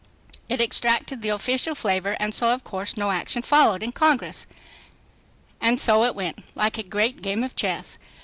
[0.49, 4.47] It extracted the official flavor, and so of course no action followed in Congress.
[5.61, 7.99] And so it went—like a great game of chess.